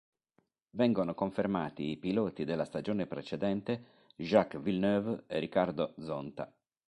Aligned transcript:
Vengono 0.71 1.13
confermati 1.13 1.91
i 1.91 1.97
piloti 1.97 2.43
della 2.43 2.65
stagione 2.65 3.05
precedente, 3.05 4.07
Jacques 4.15 4.59
Villeneuve 4.59 5.25
e 5.27 5.37
Ricardo 5.37 5.93
Zonta. 5.99 6.51